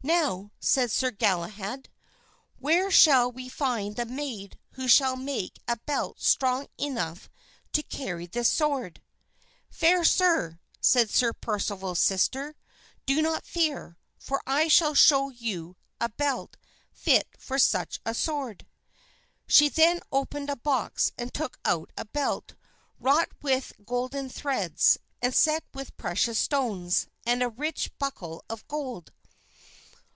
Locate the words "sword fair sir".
8.48-10.60